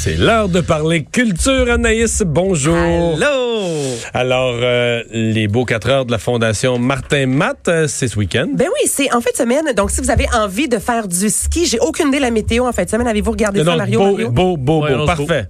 C'est 0.00 0.16
l'heure 0.16 0.48
de 0.48 0.60
parler 0.60 1.02
culture, 1.02 1.68
Anaïs. 1.68 2.22
Bonjour. 2.24 2.76
Hello! 2.76 3.64
Alors, 4.14 4.54
euh, 4.62 5.02
les 5.10 5.48
beaux 5.48 5.64
quatre 5.64 5.90
heures 5.90 6.06
de 6.06 6.12
la 6.12 6.18
Fondation 6.18 6.78
Martin 6.78 7.26
Matt, 7.26 7.66
euh, 7.66 7.88
c'est 7.88 8.06
ce 8.06 8.16
week-end. 8.16 8.46
Ben 8.54 8.68
oui, 8.68 8.88
c'est 8.88 9.12
en 9.12 9.20
fin 9.20 9.30
de 9.32 9.36
semaine. 9.36 9.72
Donc, 9.76 9.90
si 9.90 10.00
vous 10.00 10.12
avez 10.12 10.26
envie 10.32 10.68
de 10.68 10.78
faire 10.78 11.08
du 11.08 11.28
ski, 11.28 11.66
j'ai 11.66 11.80
aucune 11.80 12.08
idée 12.08 12.18
de 12.18 12.22
la 12.22 12.30
météo 12.30 12.64
en 12.68 12.72
fin 12.72 12.84
de 12.84 12.88
semaine. 12.88 13.08
Avez-vous 13.08 13.32
regardé 13.32 13.64
ça, 13.64 13.74
Mario? 13.74 13.98
beau, 13.98 14.10
Mario? 14.12 14.30
beau, 14.30 14.56
beau, 14.56 14.82
Ouais, 14.84 14.94
beau, 14.94 15.06
c'est 15.16 15.48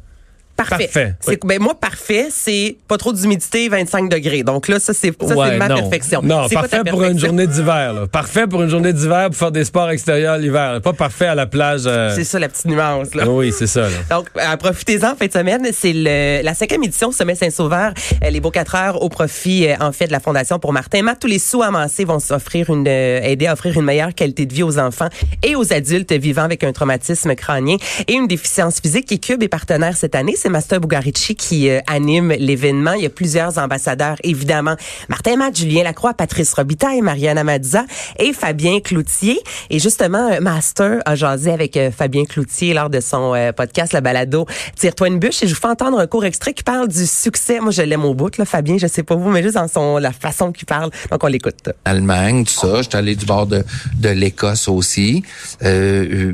parfait. 0.66 1.14
Ben, 1.44 1.60
moi, 1.60 1.74
parfait, 1.74 2.26
c'est 2.30 2.76
pas 2.88 2.96
trop 2.98 3.12
d'humidité, 3.12 3.68
25 3.68 4.08
degrés. 4.10 4.42
Donc 4.42 4.68
là, 4.68 4.78
ça, 4.80 4.92
c'est 4.92 5.12
ça, 5.26 5.34
Ouais, 5.36 5.50
c'est 5.50 5.56
ma 5.56 5.68
non. 5.68 5.76
perfection. 5.76 6.20
Non, 6.22 6.48
parfait 6.48 6.82
pour 6.88 7.02
une 7.04 7.18
journée 7.18 7.46
d'hiver. 7.46 7.92
là. 7.94 8.06
Parfait 8.06 8.46
pour 8.46 8.62
une 8.62 8.68
journée 8.68 8.92
d'hiver 8.92 9.26
pour 9.28 9.36
faire 9.36 9.52
des 9.52 9.64
sports 9.64 9.90
extérieurs 9.90 10.36
l'hiver. 10.38 10.80
Pas 10.82 10.92
parfait 10.92 11.26
à 11.26 11.34
la 11.34 11.46
plage. 11.46 11.82
euh, 11.86 12.12
C'est 12.14 12.24
ça, 12.24 12.38
la 12.38 12.48
petite 12.48 12.66
nuance. 12.66 13.14
Là. 13.14 13.28
Oui, 13.28 13.52
c'est 13.56 13.66
ça. 13.66 13.82
là. 13.82 13.88
Donc, 14.10 14.26
euh, 14.36 14.56
profitez-en, 14.56 15.14
fin 15.16 15.26
de 15.26 15.32
semaine. 15.32 15.66
C'est 15.72 15.92
le- 15.94 16.42
la 16.42 16.54
cinquième 16.54 16.82
édition 16.84 17.12
Sommet 17.12 17.34
Saint-Sauveur. 17.34 17.92
Euh, 18.24 18.30
les 18.30 18.40
beaux 18.40 18.50
quatre 18.50 18.74
heures 18.74 19.02
au 19.02 19.08
profit, 19.08 19.66
en 19.80 19.92
fait, 19.92 20.06
de 20.06 20.12
la 20.12 20.20
Fondation 20.20 20.58
pour 20.58 20.72
Martin 20.72 21.02
Matt. 21.02 21.18
Tous 21.20 21.26
les 21.28 21.38
sous 21.38 21.62
amassés 21.62 22.04
vont 22.04 22.18
s'offrir 22.18 22.70
une, 22.70 22.86
euh, 22.88 23.20
aider 23.22 23.46
à 23.46 23.52
offrir 23.52 23.76
une 23.78 23.84
meilleure 23.84 24.14
qualité 24.14 24.46
de 24.46 24.52
vie 24.54 24.62
aux 24.62 24.78
enfants 24.78 25.08
et 25.42 25.54
aux 25.56 25.72
adultes 25.72 26.12
vivant 26.12 26.42
avec 26.42 26.64
un 26.64 26.72
traumatisme 26.72 27.34
crânien 27.34 27.76
et 28.06 28.14
une 28.14 28.26
déficience 28.26 28.80
physique. 28.80 29.10
Et 29.12 29.18
Cube 29.18 29.42
est 29.42 29.48
partenaire 29.48 29.96
cette 29.96 30.14
année. 30.14 30.34
Master 30.50 30.80
Bugarici 30.80 31.34
qui 31.34 31.68
euh, 31.68 31.80
anime 31.86 32.32
l'événement. 32.38 32.92
Il 32.92 33.02
y 33.02 33.06
a 33.06 33.10
plusieurs 33.10 33.58
ambassadeurs, 33.58 34.16
évidemment. 34.22 34.74
Martin 35.08 35.36
Matt, 35.36 35.56
Julien 35.56 35.84
Lacroix, 35.84 36.14
Patrice 36.14 36.52
Robitaille, 36.54 37.00
Marianne 37.00 37.38
Amadza 37.38 37.84
et 38.18 38.32
Fabien 38.32 38.80
Cloutier. 38.80 39.40
Et 39.70 39.78
justement, 39.78 40.30
euh, 40.30 40.40
Master 40.40 41.00
a 41.04 41.14
jasé 41.14 41.50
avec 41.50 41.76
euh, 41.76 41.90
Fabien 41.90 42.24
Cloutier 42.24 42.74
lors 42.74 42.90
de 42.90 43.00
son 43.00 43.34
podcast, 43.56 43.92
le 43.92 44.00
balado 44.00 44.46
Tire-toi 44.76 45.08
une 45.08 45.18
bûche. 45.18 45.42
Et 45.42 45.46
je 45.46 45.54
vous 45.54 45.60
fais 45.60 45.68
entendre 45.68 45.98
un 45.98 46.06
court 46.06 46.24
extrait 46.24 46.52
qui 46.52 46.62
parle 46.62 46.88
du 46.88 47.06
succès. 47.06 47.60
Moi, 47.60 47.70
je 47.70 47.82
l'aime 47.82 48.04
au 48.04 48.14
bout, 48.14 48.36
là, 48.38 48.44
Fabien. 48.44 48.78
Je 48.78 48.86
sais 48.86 49.02
pas 49.02 49.14
vous, 49.14 49.30
mais 49.30 49.42
juste 49.42 49.54
dans 49.54 49.68
son, 49.68 49.98
la 49.98 50.12
façon 50.12 50.52
qu'il 50.52 50.66
parle. 50.66 50.90
Donc, 51.10 51.22
on 51.22 51.26
l'écoute. 51.26 51.70
Allemagne, 51.84 52.44
tout 52.44 52.52
ça. 52.52 52.82
J'étais 52.82 52.96
allé 52.96 53.14
du 53.14 53.26
bord 53.26 53.46
de, 53.46 53.64
de 53.96 54.08
l'Écosse 54.08 54.68
aussi. 54.68 55.22
Euh, 55.62 56.32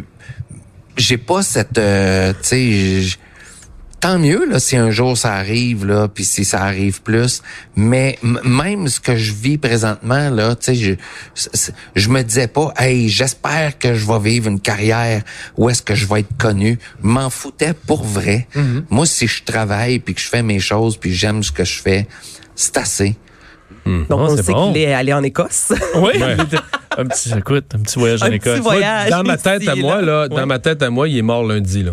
j'ai 0.97 1.19
pas 1.19 1.43
cette, 1.43 1.75
tu 1.75 1.81
sais, 2.43 3.19
tant 4.05 4.19
mieux 4.19 4.45
là 4.51 4.59
si 4.61 4.77
un 4.77 4.91
jour 4.91 5.17
ça 5.17 5.33
arrive 5.35 5.87
là, 5.87 6.09
puis 6.09 6.25
si 6.25 6.45
ça 6.45 6.63
arrive 6.63 7.01
plus. 7.01 7.43
Mais 7.75 8.19
même 8.23 8.87
ce 8.89 9.01
que 9.01 9.17
je 9.17 9.33
vis 9.33 9.57
présentement 9.57 10.29
là, 10.29 10.55
tu 10.57 10.75
sais, 10.75 10.75
je, 10.75 11.71
je 11.97 12.09
me 12.11 12.23
disais 12.23 12.49
pas, 12.49 12.75
hey, 12.77 13.09
j'espère 13.09 13.79
que 13.79 13.95
je 13.95 14.07
vais 14.07 14.19
vivre 14.19 14.49
une 14.49 14.61
carrière 14.61 15.23
où 15.57 15.71
est-ce 15.71 15.81
que 15.83 15.95
je 15.95 16.07
vais 16.07 16.21
être 16.21 16.37
connu. 16.39 16.79
M'en 17.01 17.31
foutais 17.31 17.73
pour 17.87 18.05
vrai. 18.05 18.47
Moi, 18.91 19.07
si 19.07 19.27
je 19.27 19.43
travaille 19.43 20.01
puis 20.01 20.15
que 20.15 20.21
je 20.21 20.29
fais 20.29 20.43
mes 20.43 20.59
choses 20.61 20.99
puis 20.99 21.15
j'aime 21.15 21.43
ce 21.43 21.51
que 21.53 21.65
je 21.65 21.81
fais, 21.81 22.07
c'est 22.55 22.77
assez. 22.77 23.17
Donc, 23.87 24.07
Oh, 24.11 24.17
on 24.31 24.37
sait 24.37 24.53
bon. 24.53 24.73
qu'il 24.73 24.83
est 24.83 24.93
allé 24.95 25.13
en 25.15 25.23
Écosse. 25.23 25.73
Oui, 25.97 26.13
un 26.97 27.07
petit, 27.07 27.33
écoute, 27.37 27.67
un 27.75 27.79
petit 27.81 27.99
voyage 27.99 28.23
en 28.23 28.27
Un 28.27 28.29
petit 28.31 28.37
Écosse. 28.37 28.59
voyage. 28.61 29.11
Dans 29.11 29.23
ma 29.25 29.37
tête 29.37 29.67
à 29.69 29.75
moi, 29.77 30.01
là, 30.03 30.29
dans 30.29 30.37
Ouais. 30.37 30.47
ma 30.47 30.59
tête 30.59 30.83
à 30.83 30.91
moi, 30.91 31.09
il 31.09 31.17
est 31.19 31.23
mort 31.23 31.43
lundi, 31.45 31.83
là. 31.83 31.93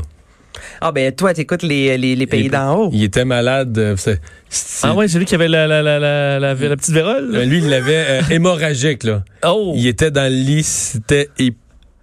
Ah, 0.82 0.92
ben, 0.92 1.12
toi, 1.14 1.34
t'écoutes 1.34 1.64
les, 1.64 1.98
les, 1.98 2.16
les 2.16 2.28
pays 2.28 2.46
Il- 2.46 2.52
d'en 2.52 2.76
haut. 2.76 2.90
Il 2.94 3.04
était 3.04 3.26
malade. 3.26 3.78
euh, 3.78 3.96
c'est- 3.98 4.20
c'est- 4.50 4.86
Ah 4.88 4.94
ouais, 4.96 5.08
c'est 5.08 5.18
lui 5.20 5.26
qui 5.26 5.36
avait 5.36 5.48
la, 5.48 5.68
la, 5.68 5.82
la, 5.82 6.00
la, 6.00 6.40
la, 6.40 6.54
la 6.54 6.76
petite 6.76 6.94
vérole. 6.94 7.30
Euh, 7.36 7.46
Lui, 7.46 7.60
il 7.60 7.70
l'avait 7.70 8.06
euh, 8.10 8.22
hémorragique, 8.30 9.04
là. 9.04 9.24
Oh! 9.46 9.74
Il 9.76 9.88
était 9.88 10.12
dans 10.12 10.32
le 10.32 10.36
lit, 10.38 10.64
c'était 10.64 11.30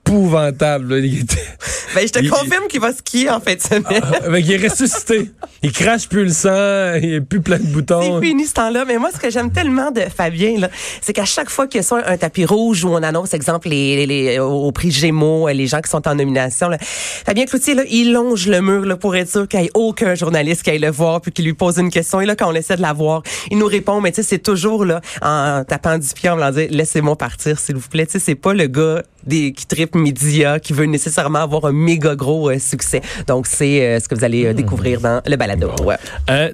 épouvantable. 0.08 0.94
là. 0.94 0.98
Il, 1.06 1.20
était... 1.20 1.36
Ben, 1.94 2.06
je 2.06 2.12
te 2.12 2.18
il- 2.18 2.28
confirme 2.28 2.66
qu'il 2.68 2.80
va 2.80 2.92
skier 2.92 3.30
en 3.30 3.40
fin 3.40 3.54
de 3.54 3.60
semaine. 3.60 4.02
Ah, 4.02 4.30
fait 4.30 4.42
qu'il 4.42 4.52
est 4.62 4.68
ressuscité. 4.68 5.30
Il 5.62 5.72
crache 5.72 6.06
plus 6.06 6.24
le 6.24 6.30
sang, 6.32 6.94
il 7.02 7.14
est 7.14 7.20
plus 7.22 7.40
plein 7.40 7.56
de 7.58 7.62
boutons. 7.66 8.20
C'est 8.20 8.26
fini 8.26 8.44
ce 8.44 8.52
temps-là. 8.52 8.84
Mais 8.86 8.98
moi, 8.98 9.08
ce 9.12 9.18
que 9.18 9.30
j'aime 9.30 9.50
tellement 9.50 9.90
de 9.90 10.02
Fabien, 10.02 10.58
là, 10.60 10.68
c'est 11.00 11.14
qu'à 11.14 11.24
chaque 11.24 11.48
fois 11.48 11.66
qu'il 11.66 11.78
y 11.78 11.80
a 11.80 11.82
soit 11.82 12.06
un 12.06 12.18
tapis 12.18 12.44
rouge 12.44 12.84
où 12.84 12.88
on 12.90 13.02
annonce, 13.02 13.32
exemple, 13.32 13.70
les, 13.70 14.04
les, 14.04 14.06
les- 14.06 14.38
au 14.38 14.70
prix 14.70 14.90
Gémeaux, 14.90 15.48
les 15.48 15.66
gens 15.66 15.80
qui 15.80 15.90
sont 15.90 16.06
en 16.06 16.14
nomination, 16.14 16.68
là, 16.68 16.76
Fabien 16.80 17.46
Cloutier, 17.46 17.72
là, 17.74 17.82
il 17.90 18.12
longe 18.12 18.46
le 18.48 18.60
mur 18.60 18.84
là, 18.84 18.96
pour 18.98 19.16
être 19.16 19.30
sûr 19.30 19.48
qu'il 19.48 19.60
n'y 19.60 19.66
ait 19.66 19.70
aucun 19.74 20.14
journaliste 20.14 20.62
qui 20.62 20.70
aille 20.70 20.78
le 20.78 20.90
voir 20.90 21.22
puis 21.22 21.32
qui 21.32 21.42
lui 21.42 21.54
pose 21.54 21.78
une 21.78 21.90
question. 21.90 22.20
Et 22.20 22.26
là, 22.26 22.36
quand 22.36 22.50
on 22.50 22.54
essaie 22.54 22.76
de 22.76 22.82
la 22.82 22.92
voir, 22.92 23.22
il 23.50 23.56
nous 23.58 23.66
répond, 23.66 24.02
mais 24.02 24.12
tu 24.12 24.16
sais, 24.16 24.28
c'est 24.28 24.38
toujours 24.38 24.84
là, 24.84 25.00
en 25.22 25.64
tapant 25.66 25.96
du 25.96 26.06
pied, 26.14 26.28
en 26.28 26.34
voulant 26.34 26.50
dire, 26.52 26.68
laissez-moi 26.70 27.16
partir, 27.16 27.58
s'il 27.58 27.76
vous 27.76 27.88
plaît. 27.88 28.04
Tu 28.04 28.12
sais, 28.12 28.18
c'est 28.18 28.34
pas 28.34 28.52
le 28.52 28.66
gars 28.66 29.02
des, 29.26 29.52
qui 29.52 29.66
tripe 29.66 29.94
média, 29.98 30.58
qui 30.60 30.72
veut 30.72 30.86
nécessairement 30.86 31.40
avoir 31.40 31.66
un 31.66 31.72
méga 31.72 32.14
gros 32.14 32.50
euh, 32.50 32.58
succès. 32.58 33.02
Donc, 33.26 33.46
c'est 33.46 33.82
euh, 33.82 34.00
ce 34.00 34.08
que 34.08 34.14
vous 34.14 34.24
allez 34.24 34.46
euh, 34.46 34.52
découvrir 34.54 35.00
dans 35.00 35.20
le 35.26 35.36
balado. 35.36 35.70
Ouais. 35.84 35.96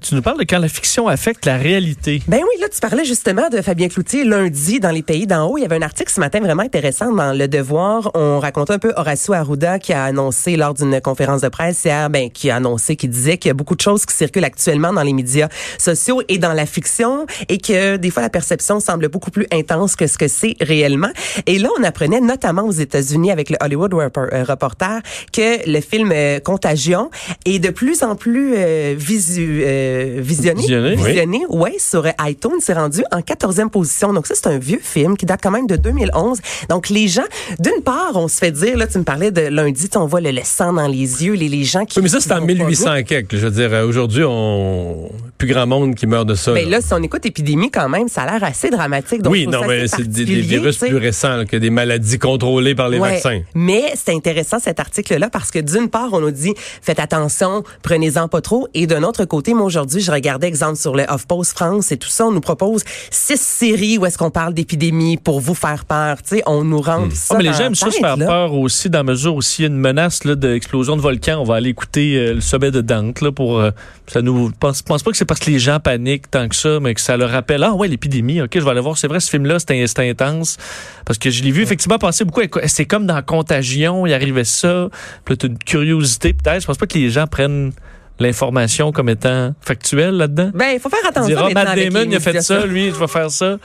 Tu 0.00 0.14
nous 0.14 0.22
parles 0.22 0.38
de 0.38 0.44
quand 0.44 0.58
la 0.58 0.68
fiction 0.68 1.08
affecte 1.08 1.46
la 1.46 1.56
réalité. 1.56 2.22
Ben 2.26 2.40
oui, 2.40 2.60
là, 2.60 2.68
tu 2.68 2.80
parlais 2.80 3.04
justement 3.04 3.48
de 3.48 3.60
Fabien 3.60 3.88
Cloutier 3.88 4.24
lundi 4.24 4.80
dans 4.80 4.90
les 4.90 5.02
pays 5.02 5.26
d'en 5.26 5.46
haut. 5.46 5.58
Il 5.58 5.62
y 5.62 5.64
avait 5.64 5.76
un 5.76 5.82
article 5.82 6.12
ce 6.12 6.20
matin 6.20 6.40
vraiment 6.40 6.62
intéressant 6.62 7.12
dans 7.12 7.32
Le 7.32 7.48
Devoir. 7.48 8.10
On 8.14 8.38
racontait 8.40 8.72
un 8.72 8.78
peu 8.78 8.92
Horacio 8.96 9.34
Arruda 9.34 9.78
qui 9.78 9.92
a 9.92 10.04
annoncé 10.04 10.56
lors 10.56 10.74
d'une 10.74 11.00
conférence 11.00 11.42
de 11.42 11.48
presse 11.48 11.84
hier, 11.84 12.10
ben, 12.10 12.30
qui 12.30 12.50
a 12.50 12.56
annoncé, 12.56 12.96
qui 12.96 13.08
disait 13.08 13.38
qu'il 13.38 13.48
y 13.48 13.50
a 13.50 13.54
beaucoup 13.54 13.76
de 13.76 13.80
choses 13.80 14.06
qui 14.06 14.14
circulent 14.14 14.44
actuellement 14.44 14.92
dans 14.92 15.02
les 15.02 15.12
médias 15.12 15.48
sociaux 15.78 16.22
et 16.28 16.38
dans 16.38 16.52
la 16.52 16.66
fiction 16.66 17.26
et 17.48 17.58
que 17.58 17.96
des 17.96 18.10
fois 18.10 18.22
la 18.22 18.30
perception 18.30 18.80
semble 18.80 19.08
beaucoup 19.08 19.30
plus 19.30 19.46
intense 19.52 19.96
que 19.96 20.06
ce 20.06 20.18
que 20.18 20.28
c'est 20.28 20.56
réellement. 20.60 21.10
Et 21.46 21.58
là, 21.58 21.68
on 21.78 21.84
apprenait 21.84 22.20
notamment 22.20 22.62
aux 22.62 22.72
États-Unis 22.72 23.30
avec 23.34 23.50
le 23.50 23.56
Hollywood 23.60 23.92
euh, 23.92 24.44
Reporter 24.48 25.00
que 25.32 25.70
le 25.70 25.80
film 25.80 26.10
euh, 26.12 26.40
Contagion 26.40 27.10
est 27.44 27.58
de 27.58 27.70
plus 27.70 28.02
en 28.02 28.16
plus 28.16 28.54
euh, 28.56 28.94
visu, 28.96 29.62
euh, 29.64 30.20
visionné, 30.20 30.62
Visionné, 30.62 31.42
oui. 31.48 31.60
ouais, 31.72 31.76
sur 31.78 32.06
iTunes, 32.20 32.60
c'est 32.60 32.74
rendu 32.74 33.02
en 33.12 33.20
14e 33.20 33.68
position. 33.68 34.12
Donc 34.12 34.26
ça, 34.26 34.34
c'est 34.34 34.46
un 34.46 34.58
vieux 34.58 34.80
film 34.82 35.16
qui 35.16 35.26
date 35.26 35.40
quand 35.42 35.50
même 35.50 35.66
de 35.66 35.76
2011. 35.76 36.38
Donc 36.68 36.88
les 36.88 37.08
gens, 37.08 37.24
d'une 37.58 37.82
part, 37.82 38.12
on 38.14 38.28
se 38.28 38.38
fait 38.38 38.52
dire, 38.52 38.76
là, 38.76 38.86
tu 38.86 38.98
me 38.98 39.04
parlais 39.04 39.30
de 39.30 39.42
lundi, 39.42 39.88
on 39.96 40.06
voit 40.06 40.20
le, 40.20 40.30
le 40.30 40.42
sang 40.44 40.72
dans 40.72 40.86
les 40.86 41.24
yeux, 41.24 41.34
les, 41.34 41.48
les 41.48 41.64
gens 41.64 41.84
qui... 41.84 41.98
Oui, 41.98 42.04
mais 42.04 42.08
ça, 42.08 42.20
c'est 42.20 42.32
en 42.32 42.36
qui 42.36 42.54
vont 42.54 42.64
pas 42.64 42.64
1800 42.70 42.94
et 42.94 43.04
quelques. 43.04 43.36
Je 43.36 43.46
veux 43.46 43.50
dire, 43.50 43.72
aujourd'hui, 43.86 44.24
on 44.26 45.10
plus 45.38 45.48
grand 45.48 45.66
monde 45.66 45.94
qui 45.94 46.06
meurt 46.06 46.26
de 46.26 46.34
ça. 46.34 46.52
bien. 46.52 46.62
là. 46.62 46.66
Ben 46.68 46.70
là, 46.76 46.80
si 46.80 46.92
on 46.94 47.02
écoute 47.02 47.26
épidémie 47.26 47.70
quand 47.70 47.88
même, 47.88 48.08
ça 48.08 48.22
a 48.22 48.32
l'air 48.32 48.44
assez 48.44 48.70
dramatique. 48.70 49.22
Donc, 49.22 49.32
oui, 49.32 49.46
non, 49.46 49.60
mais 49.66 49.86
c'est 49.88 50.06
des, 50.08 50.24
virus 50.24 50.78
plus 50.78 50.96
récents 50.96 51.36
là, 51.36 51.44
que 51.44 51.56
des 51.56 51.70
maladies 51.70 52.18
contrôlées 52.18 52.74
par 52.74 52.88
les 52.88 52.98
Ouais. 52.98 53.10
vaccins. 53.14 53.40
Mais 53.54 53.92
c'est 53.96 54.12
intéressant 54.14 54.58
cet 54.58 54.80
article-là 54.80 55.28
parce 55.30 55.50
que 55.50 55.58
d'une 55.58 55.88
part, 55.88 56.10
on 56.12 56.20
nous 56.20 56.30
dit 56.30 56.54
faites 56.82 57.00
attention, 57.00 57.62
prenez-en 57.82 58.28
pas 58.28 58.40
trop. 58.40 58.68
Et 58.74 58.86
d'un 58.86 59.02
autre 59.02 59.24
côté, 59.24 59.54
moi 59.54 59.64
aujourd'hui, 59.66 60.00
je 60.00 60.10
regardais 60.12 60.46
exemple 60.46 60.76
sur 60.76 60.94
le 60.94 61.02
HuffPost 61.12 61.52
France 61.52 61.90
et 61.92 61.96
tout 61.96 62.08
ça, 62.08 62.26
on 62.26 62.32
nous 62.32 62.40
propose 62.40 62.82
six 63.10 63.40
séries 63.40 63.98
où 63.98 64.06
est-ce 64.06 64.18
qu'on 64.18 64.30
parle 64.30 64.54
d'épidémie 64.54 65.16
pour 65.16 65.40
vous 65.40 65.54
faire 65.54 65.84
peur. 65.84 66.22
Tu 66.22 66.36
sais, 66.36 66.42
on 66.46 66.64
nous 66.64 66.80
rend 66.80 67.08
ça. 67.12 67.34
Ah, 67.34 67.38
mais 67.38 67.44
les 67.44 67.52
gens 67.52 67.64
aiment 67.64 67.74
ça 67.74 67.90
se 67.90 67.98
faire 67.98 68.16
là. 68.16 68.26
peur 68.26 68.54
aussi, 68.54 68.88
dans 68.90 69.00
la 69.00 69.02
mesure 69.04 69.34
où 69.34 69.42
s'il 69.42 69.64
y 69.64 69.66
a 69.66 69.70
une 69.70 69.76
menace 69.78 70.24
là, 70.24 70.34
d'explosion 70.36 70.96
de 70.96 71.02
volcan, 71.02 71.40
on 71.40 71.44
va 71.44 71.56
aller 71.56 71.70
écouter 71.70 72.16
euh, 72.16 72.34
le 72.34 72.40
sommet 72.40 72.70
de 72.70 72.80
Dante 72.80 73.20
là, 73.20 73.32
pour. 73.32 73.58
euh, 73.58 73.70
ça 74.06 74.20
nous 74.20 74.50
pense, 74.60 74.82
pense 74.82 75.02
pas 75.02 75.10
que 75.12 75.16
c'est 75.24 75.28
parce 75.28 75.40
que 75.40 75.50
les 75.50 75.58
gens 75.58 75.80
paniquent 75.80 76.30
tant 76.30 76.48
que 76.48 76.54
ça, 76.54 76.80
mais 76.80 76.92
que 76.92 77.00
ça 77.00 77.16
leur 77.16 77.30
rappelle 77.30 77.62
Ah 77.62 77.72
ouais, 77.72 77.88
l'épidémie, 77.88 78.42
ok, 78.42 78.50
je 78.52 78.60
vais 78.60 78.70
aller 78.70 78.80
voir. 78.80 78.98
C'est 78.98 79.08
vrai, 79.08 79.20
ce 79.20 79.30
film-là, 79.30 79.58
c'était 79.58 79.82
intense. 79.98 80.58
Parce 81.06 81.18
que 81.18 81.30
je 81.30 81.42
l'ai 81.42 81.50
vu 81.50 81.62
effectivement 81.62 81.96
passer 81.96 82.26
beaucoup. 82.26 82.42
C'est 82.66 82.84
comme 82.84 83.06
dans 83.06 83.22
Contagion, 83.22 84.06
il 84.06 84.12
arrivait 84.12 84.44
ça. 84.44 84.90
Puis 85.24 85.34
une 85.42 85.56
curiosité 85.56 86.34
peut-être. 86.34 86.60
Je 86.60 86.66
pense 86.66 86.76
pas 86.76 86.86
que 86.86 86.98
les 86.98 87.08
gens 87.08 87.26
prennent 87.26 87.72
l'information 88.18 88.92
comme 88.92 89.08
étant 89.08 89.54
factuelle 89.62 90.16
là-dedans. 90.16 90.50
Ben, 90.52 90.72
il 90.74 90.80
faut 90.80 90.90
faire 90.90 91.08
attention. 91.08 91.48
Matt 91.54 91.74
Damon, 91.74 92.04
il 92.06 92.16
a 92.16 92.20
fait 92.20 92.42
ça, 92.42 92.66
lui, 92.66 92.90
je 92.90 92.96
vais 92.96 93.08
faire 93.08 93.30
ça. 93.30 93.56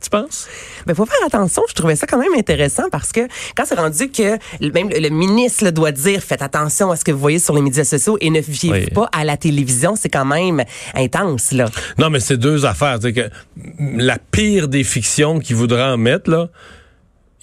Tu 0.00 0.10
penses? 0.10 0.46
Mais 0.86 0.94
faut 0.94 1.06
faire 1.06 1.26
attention. 1.26 1.62
Je 1.68 1.74
trouvais 1.74 1.96
ça 1.96 2.06
quand 2.06 2.18
même 2.18 2.32
intéressant 2.36 2.84
parce 2.90 3.10
que 3.10 3.20
quand 3.56 3.64
c'est 3.66 3.74
rendu 3.74 4.10
que 4.10 4.38
même 4.60 4.88
le, 4.90 5.00
le 5.00 5.08
ministre 5.08 5.70
doit 5.70 5.90
dire 5.90 6.22
faites 6.22 6.40
attention 6.42 6.92
à 6.92 6.96
ce 6.96 7.04
que 7.04 7.10
vous 7.10 7.18
voyez 7.18 7.40
sur 7.40 7.54
les 7.54 7.60
médias 7.62 7.82
sociaux 7.84 8.16
et 8.20 8.30
ne 8.30 8.40
fiez 8.40 8.70
Oui. 8.70 8.86
pas 8.90 9.08
à 9.12 9.24
la 9.24 9.36
télévision, 9.36 9.96
c'est 9.96 10.08
quand 10.08 10.24
même 10.24 10.62
intense 10.94 11.50
là. 11.50 11.66
Non, 11.98 12.10
mais 12.10 12.20
c'est 12.20 12.36
deux 12.36 12.64
affaires. 12.64 12.98
C'est 13.02 13.12
que 13.12 13.28
la 13.80 14.18
pire 14.18 14.68
des 14.68 14.84
fictions 14.84 15.40
qu'il 15.40 15.56
voudra 15.56 15.94
en 15.94 15.96
mettre, 15.96 16.30
là, 16.30 16.48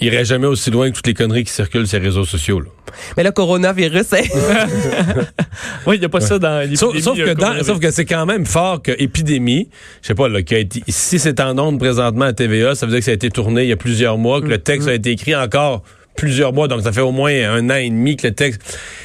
irait 0.02 0.26
jamais 0.26 0.48
aussi 0.48 0.72
loin 0.72 0.90
que 0.90 0.96
toutes 0.96 1.08
les 1.08 1.14
conneries 1.14 1.44
qui 1.46 1.52
circulent 1.54 1.88
sur 1.88 2.00
les 2.00 2.06
réseaux 2.06 2.26
sociaux. 2.26 2.60
là. 2.60 2.68
Mais 3.18 3.24
le 3.24 3.32
coronavirus, 3.32 4.14
hein? 4.14 4.22
Oui, 5.88 5.96
il 5.96 6.00
n'y 6.00 6.06
a 6.06 6.10
pas 6.10 6.22
ça 6.22 6.38
dans 6.40 6.62
Sauf, 6.76 6.94
l'épidémie, 6.94 7.02
sauf 7.02 7.18
que, 7.18 7.22
euh, 7.30 7.36
dans- 7.36 7.58
qu'on 7.58 7.64
sauf 7.64 7.80
que 7.80 7.92
c'est 7.92 8.06
quand 8.06 8.26
même 8.26 8.46
fort 8.46 8.82
que 8.82 8.92
épidémie, 8.98 9.70
je 10.02 10.08
sais 10.08 10.16
pas, 10.16 10.28
là, 10.28 10.42
qui 10.42 10.56
a 10.56 10.60
été, 10.60 10.84
si 10.88 11.20
c'est 11.20 11.40
en 11.40 11.58
ondes 11.58 11.80
présentement 11.80 12.26
à 12.26 12.34
TVA, 12.34 12.76
ça 12.76 12.86
veut 12.86 12.92
dire 12.92 13.00
que 13.00 13.06
ça 13.06 13.12
a 13.12 13.16
été 13.16 13.30
tourné 13.30 13.64
il 13.64 13.70
y 13.70 13.74
a 13.74 13.78
plusieurs 13.78 14.18
mois, 14.18 14.42
que 14.42 14.48
le 14.48 14.58
texte 14.58 14.88
a 14.88 14.94
été 14.94 15.12
écrit 15.12 15.36
encore 15.36 15.84
plusieurs 16.16 16.54
mois, 16.54 16.68
donc 16.68 16.82
ça 16.82 16.92
fait 16.92 17.02
au 17.02 17.12
moins 17.12 17.32
un 17.32 17.70
an 17.70 17.76
et 17.76 17.90
demi 17.90 18.16
que 18.18 18.28
le 18.28 18.34
texte... 18.34 18.62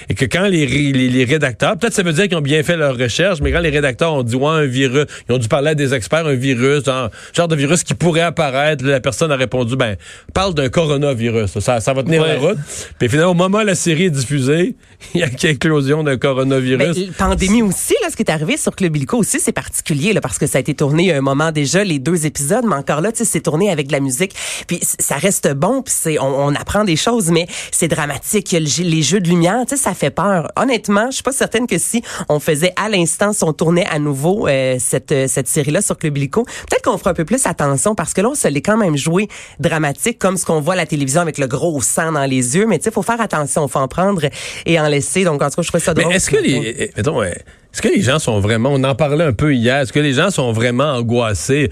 Et 0.08 0.14
que 0.14 0.24
quand 0.24 0.48
les, 0.48 0.66
les, 0.66 0.90
les 1.08 1.24
rédacteurs, 1.24 1.76
peut-être 1.78 1.92
ça 1.94 2.02
veut 2.02 2.12
dire 2.12 2.26
qu'ils 2.26 2.36
ont 2.36 2.40
bien 2.40 2.64
fait 2.64 2.76
leur 2.76 2.96
recherche, 2.98 3.38
mais 3.40 3.52
quand 3.52 3.60
les 3.60 3.70
rédacteurs 3.70 4.12
ont 4.12 4.24
dit, 4.24 4.34
ouais, 4.34 4.48
un 4.48 4.66
virus, 4.66 5.04
ils 5.28 5.32
ont 5.32 5.38
dû 5.38 5.46
parler 5.46 5.70
à 5.70 5.74
des 5.76 5.94
experts, 5.94 6.26
un 6.26 6.34
virus, 6.34 6.88
un 6.88 7.10
genre 7.32 7.46
de 7.46 7.54
virus 7.54 7.84
qui 7.84 7.94
pourrait 7.94 8.22
apparaître, 8.22 8.84
la 8.84 8.98
personne 8.98 9.30
a 9.30 9.36
répondu, 9.36 9.76
ben, 9.76 9.94
parle 10.34 10.54
d'un 10.54 10.68
coronavirus, 10.68 11.60
ça, 11.60 11.78
ça 11.78 11.92
va 11.92 12.02
tenir 12.02 12.22
Ouais. 12.22 12.34
la 12.34 12.40
route. 12.40 12.58
Puis 12.98 13.08
finalement, 13.08 13.30
au 13.30 13.34
moment 13.34 13.58
où 13.58 13.64
la 13.64 13.76
série 13.76 14.06
est 14.06 14.10
diffusée, 14.10 14.74
il 15.14 15.20
y 15.20 15.22
a 15.22 15.28
une 15.28 15.48
éclosion 15.48 16.02
d'un 16.02 16.16
coronavirus. 16.16 17.12
pandémie 17.16 17.62
aussi, 17.62 17.94
là, 18.02 18.08
ce 18.10 18.16
qui 18.16 18.24
est 18.24 18.30
arrivé 18.32 18.56
sur 18.56 18.74
Club 18.74 18.96
Illico 18.96 19.16
aussi, 19.16 19.38
c'est 19.38 19.52
particulier, 19.52 20.12
là, 20.12 20.20
parce 20.20 20.38
que 20.40 20.48
ça 20.48 20.58
a 20.58 20.60
été 20.60 20.74
tourné 20.74 21.12
a 21.12 21.18
un 21.18 21.20
moment 21.20 21.52
déjà, 21.52 21.84
les 21.84 22.00
deux 22.00 22.26
épisodes, 22.26 22.64
mais 22.66 22.74
encore 22.74 23.00
là, 23.00 23.12
tu 23.12 23.18
sais, 23.18 23.24
c'est 23.24 23.40
tourné 23.42 23.70
avec 23.70 23.86
de 23.86 23.92
la 23.92 24.00
musique, 24.00 24.34
puis 24.66 24.80
ça 24.82 25.14
reste 25.14 25.54
bon, 25.54 25.82
puis 25.82 25.94
c'est, 25.96 26.18
on, 26.18 26.46
on 26.46 26.54
apprend 26.56 26.82
des 26.82 26.96
choses, 27.00 27.30
mais 27.30 27.46
c'est 27.70 27.88
dramatique, 27.88 28.52
il 28.52 28.54
y 28.54 28.56
a 28.56 28.60
le 28.60 28.90
les 28.90 29.02
jeux 29.02 29.20
de 29.20 29.28
lumière, 29.28 29.64
tu 29.66 29.76
sais, 29.76 29.82
ça 29.82 29.94
fait 29.94 30.10
peur. 30.10 30.50
Honnêtement, 30.56 31.06
je 31.10 31.16
suis 31.16 31.22
pas 31.22 31.32
certaine 31.32 31.66
que 31.66 31.78
si 31.78 32.02
on 32.28 32.40
faisait 32.40 32.72
à 32.76 32.88
l'instant, 32.88 33.32
si 33.32 33.44
on 33.44 33.52
tournait 33.52 33.86
à 33.86 33.98
nouveau 33.98 34.46
euh, 34.46 34.76
cette, 34.78 35.12
euh, 35.12 35.26
cette 35.28 35.48
série-là 35.48 35.82
sur 35.82 35.96
Club 35.96 36.16
Illico, 36.16 36.44
peut-être 36.44 36.82
qu'on 36.82 36.98
ferait 36.98 37.10
un 37.10 37.14
peu 37.14 37.24
plus 37.24 37.46
attention, 37.46 37.94
parce 37.94 38.14
que 38.14 38.20
là, 38.20 38.28
on 38.30 38.34
se 38.34 38.48
l'est 38.48 38.62
quand 38.62 38.76
même 38.76 38.96
joué 38.96 39.28
dramatique, 39.58 40.18
comme 40.18 40.36
ce 40.36 40.44
qu'on 40.44 40.60
voit 40.60 40.74
à 40.74 40.76
la 40.76 40.86
télévision 40.86 41.20
avec 41.20 41.38
le 41.38 41.46
gros 41.46 41.80
sang 41.82 42.12
dans 42.12 42.24
les 42.24 42.56
yeux, 42.56 42.66
mais 42.66 42.78
tu 42.78 42.84
sais, 42.84 42.90
faut 42.90 43.02
faire 43.02 43.20
attention, 43.20 43.66
faut 43.68 43.78
en 43.78 43.88
prendre 43.88 44.22
et 44.66 44.80
en 44.80 44.88
laisser, 44.88 45.24
donc 45.24 45.42
en 45.42 45.50
tout 45.50 45.56
cas, 45.56 45.62
je 45.62 45.68
trouvais 45.68 45.84
ça 45.84 45.94
Mais 45.96 46.02
drôle. 46.02 46.14
est-ce 46.14 46.30
que 46.30 46.36
les, 46.36 46.74
eh, 46.78 46.90
mettons, 46.96 47.22
est-ce 47.22 47.82
que 47.82 47.88
les 47.88 48.02
gens 48.02 48.18
sont 48.18 48.40
vraiment, 48.40 48.70
on 48.72 48.82
en 48.84 48.94
parlait 48.94 49.24
un 49.24 49.32
peu 49.32 49.54
hier, 49.54 49.78
est-ce 49.78 49.92
que 49.92 50.00
les 50.00 50.14
gens 50.14 50.30
sont 50.30 50.52
vraiment 50.52 50.92
angoissés? 50.92 51.70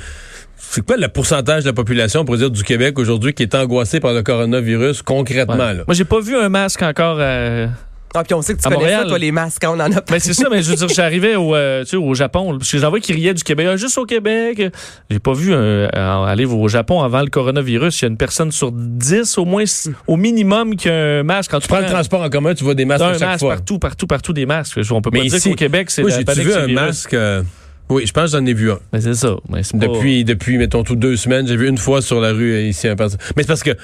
C'est 0.59 0.85
quoi 0.85 0.97
le 0.97 1.09
pourcentage 1.09 1.63
de 1.65 1.69
la 1.69 1.73
population, 1.73 2.25
pour 2.25 2.37
dire, 2.37 2.51
du 2.51 2.63
Québec 2.65 2.99
aujourd'hui 2.99 3.33
qui 3.33 3.43
est 3.45 3.55
angoissé 3.55 4.01
par 4.01 4.13
le 4.13 4.23
coronavirus 4.23 5.03
concrètement, 5.03 5.57
là? 5.57 5.85
Moi, 5.87 5.95
j'ai 5.95 6.05
pas 6.05 6.21
vu 6.21 6.37
un 6.37 6.49
masque 6.49 6.83
encore. 6.83 7.17
euh, 7.21 7.67
Ah, 8.15 8.25
puis 8.25 8.33
on 8.35 8.41
sait 8.43 8.55
que 8.55 8.61
tu 8.61 8.67
À 8.67 8.71
connais 8.71 8.81
Montréal. 8.81 9.03
ça, 9.03 9.09
toi, 9.09 9.19
les 9.19 9.31
masques, 9.33 9.63
on 9.67 9.75
en 9.79 9.81
a 9.81 10.03
Mais 10.11 10.19
c'est 10.19 10.33
ça, 10.35 10.49
mais 10.51 10.63
je 10.63 10.71
veux 10.71 10.77
dire, 10.77 10.89
j'arrivais 10.95 11.37
au, 11.37 11.55
euh, 11.55 11.85
tu 11.85 11.91
sais, 11.91 11.97
au 11.97 12.15
Japon, 12.15 12.57
parce 12.59 12.71
que 12.73 12.79
j'en 12.79 12.89
vois 12.91 13.01
qui 13.01 13.13
riaient 13.13 13.35
du 13.35 13.43
Québec. 13.45 13.67
Ah, 13.71 13.77
juste 13.77 13.99
au 13.99 14.05
Québec. 14.07 14.63
J'ai 15.11 15.19
pas 15.19 15.33
vu 15.35 15.53
un- 15.55 15.89
un- 15.93 16.25
aller 16.25 16.45
au 16.47 16.69
Japon 16.69 17.03
avant 17.03 17.21
le 17.21 17.29
coronavirus. 17.29 18.01
Il 18.01 18.05
y 18.05 18.07
a 18.07 18.09
une 18.09 18.17
personne 18.17 18.51
sur 18.51 18.73
10 18.73 19.37
au 19.39 19.45
moins, 19.45 19.65
au 20.07 20.17
minimum, 20.17 20.75
qui 20.75 20.89
a 20.89 20.95
un 20.95 21.23
masque. 21.23 21.51
Quand 21.51 21.61
Tu 21.61 21.69
prends 21.69 21.81
le 21.81 21.87
transport 21.87 22.23
en 22.23 22.31
commun, 22.31 22.55
tu 22.55 22.65
vois 22.65 22.75
des 22.75 22.85
masques 22.87 23.05
un 23.05 23.09
à 23.11 23.13
chaque 23.19 23.29
masque 23.29 23.41
fois. 23.41 23.55
partout, 23.55 23.79
partout, 23.79 24.07
partout, 24.07 24.33
des 24.33 24.47
masques. 24.47 24.79
On 24.91 25.03
peut 25.03 25.11
pas 25.11 25.19
Mais 25.19 25.29
dire 25.29 25.43
qu'au 25.43 25.55
Québec, 25.55 25.91
c'est 25.91 26.03
Moi, 26.03 26.11
la 26.11 26.25
panique 26.25 26.45
vu 26.45 26.53
un 26.55 26.67
masque? 26.69 27.13
euh, 27.15 27.43
oui, 27.91 28.07
je 28.07 28.13
pense 28.13 28.33
que 28.33 28.39
j'en 28.39 28.45
ai 28.47 28.55
vu 28.55 28.71
un. 28.71 28.79
Mais 28.93 29.01
c'est 29.01 29.15
ça. 29.15 29.37
Mais 29.49 29.63
c'est 29.63 29.79
pas- 29.79 29.87
Depuis, 29.87 30.25
depuis, 30.25 30.59
mettons, 30.59 30.83
tout 30.85 30.97
deux 30.97 31.17
semaines, 31.17 31.47
j'ai 31.47 31.57
vu 31.57 31.69
une 31.69 31.79
fois 31.79 32.03
sur 32.03 32.21
la 32.21 32.33
rue 32.33 32.53
euh, 32.53 32.63
ici. 32.69 32.89
Un. 32.89 32.95
Mais 33.37 33.43
c'est 33.43 33.47
parce 33.47 33.63
que 33.63 33.77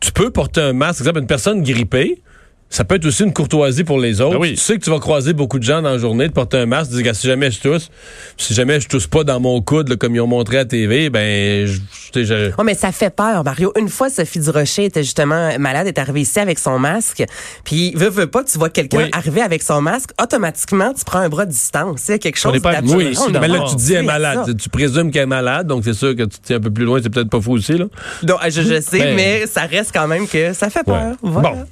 tu 0.00 0.12
peux 0.12 0.30
porter 0.30 0.60
un 0.60 0.72
masque. 0.72 0.98
Par 0.98 1.06
exemple, 1.08 1.20
une 1.20 1.26
personne 1.26 1.62
grippée, 1.62 2.22
ça 2.68 2.84
peut 2.84 2.96
être 2.96 3.06
aussi 3.06 3.22
une 3.22 3.32
courtoisie 3.32 3.84
pour 3.84 3.98
les 4.00 4.20
autres. 4.20 4.34
Ben 4.34 4.40
oui. 4.40 4.50
Tu 4.54 4.56
sais 4.60 4.76
que 4.76 4.84
tu 4.84 4.90
vas 4.90 4.98
croiser 4.98 5.32
beaucoup 5.32 5.58
de 5.58 5.64
gens 5.64 5.82
dans 5.82 5.90
la 5.92 5.98
journée 5.98 6.26
de 6.28 6.32
porter 6.32 6.58
un 6.58 6.66
masque. 6.66 6.90
Dis, 6.90 7.02
Gars, 7.02 7.14
si 7.14 7.26
jamais 7.26 7.50
je 7.50 7.60
tousse, 7.60 7.90
si 8.36 8.54
jamais 8.54 8.80
je 8.80 8.88
tousse 8.88 9.06
pas 9.06 9.22
dans 9.24 9.38
mon 9.40 9.60
coude, 9.62 9.88
là, 9.88 9.96
comme 9.96 10.14
ils 10.14 10.20
ont 10.20 10.26
montré 10.26 10.58
à 10.58 10.64
TV, 10.64 11.08
ben, 11.08 11.66
je, 11.66 11.78
je- 12.22 12.50
Oh, 12.58 12.62
mais 12.64 12.74
ça 12.74 12.90
fait 12.92 13.14
peur, 13.14 13.44
Mario. 13.44 13.72
Une 13.78 13.88
fois, 13.88 14.10
Sophie 14.10 14.40
Durocher 14.40 14.84
était 14.86 15.02
justement 15.04 15.56
malade, 15.58 15.86
est 15.86 15.98
arrivée 15.98 16.22
ici 16.22 16.40
avec 16.40 16.58
son 16.58 16.78
masque. 16.78 17.24
Puis, 17.64 17.92
veut, 17.94 18.08
veut 18.10 18.26
pas, 18.26 18.42
tu 18.42 18.58
vois 18.58 18.68
quelqu'un 18.70 18.98
Oui. 19.04 19.10
arriver 19.12 19.42
avec 19.42 19.62
son 19.62 19.80
masque, 19.80 20.10
automatiquement, 20.20 20.92
tu 20.92 21.04
prends 21.04 21.20
un 21.20 21.28
bras 21.28 21.46
de 21.46 21.52
distance. 21.52 22.00
C'est 22.02 22.18
quelque 22.18 22.36
chose 22.38 22.50
On 22.50 22.54
n'est 22.54 22.60
pas 22.60 22.80
ici, 22.80 23.22
mais 23.40 23.48
là, 23.48 23.64
tu 23.70 23.76
dis 23.76 23.92
elle 23.92 23.98
est 23.98 24.00
Oui, 24.00 24.06
malade. 24.06 24.38
ça. 24.46 24.54
Tu 24.54 24.68
présumes 24.68 25.10
qu'elle 25.12 25.22
est 25.22 25.26
malade, 25.26 25.66
donc 25.68 25.82
c'est 25.84 25.94
sûr 25.94 26.16
que 26.16 26.22
tu 26.24 26.38
te 26.38 26.46
tiens 26.46 26.56
un 26.56 26.60
peu 26.60 26.70
plus 26.70 26.84
loin. 26.84 26.98
C'est 27.02 27.10
peut-être 27.10 27.30
pas 27.30 27.40
fou 27.40 27.52
aussi, 27.52 27.78
là. 27.78 27.84
Donc, 28.22 28.38
je, 28.48 28.62
je 28.62 28.80
sais, 28.80 28.98
Ben. 28.98 29.14
mais 29.14 29.46
ça 29.46 29.62
reste 29.62 29.90
quand 29.94 30.08
même 30.08 30.26
que 30.26 30.52
ça 30.52 30.68
fait 30.68 30.84
peur. 30.84 31.14
Voilà. 31.22 31.50
Bon. 31.50 31.64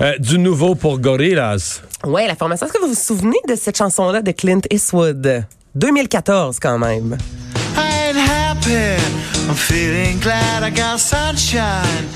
Euh, 0.00 0.16
du 0.18 0.37
nouveau 0.42 0.74
pour 0.74 0.98
Gorillaz. 0.98 1.82
Ouais, 2.04 2.26
la 2.26 2.34
formation. 2.36 2.66
Est-ce 2.66 2.72
que 2.72 2.80
vous 2.80 2.88
vous 2.88 2.94
souvenez 2.94 3.38
de 3.48 3.54
cette 3.54 3.76
chanson-là 3.76 4.22
de 4.22 4.30
Clint 4.32 4.60
Eastwood? 4.70 5.44
2014, 5.74 6.58
quand 6.60 6.78
même. 6.78 7.16
I 7.76 8.10
ain't 8.10 8.16
happy. 8.18 9.00
I'm 9.48 9.54
feeling 9.54 10.18
glad 10.20 10.62
I 10.62 10.70
got 10.70 10.98
sunshine 10.98 12.06